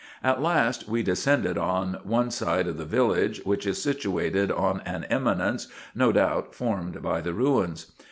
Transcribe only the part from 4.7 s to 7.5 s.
an eminence, no doubt formed by the